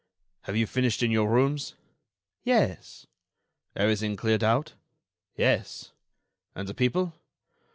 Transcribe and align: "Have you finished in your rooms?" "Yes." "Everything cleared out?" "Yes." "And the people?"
"Have 0.45 0.57
you 0.57 0.65
finished 0.65 1.03
in 1.03 1.11
your 1.11 1.29
rooms?" 1.29 1.75
"Yes." 2.43 3.05
"Everything 3.75 4.15
cleared 4.15 4.43
out?" 4.43 4.73
"Yes." 5.35 5.91
"And 6.55 6.67
the 6.67 6.73
people?" 6.73 7.13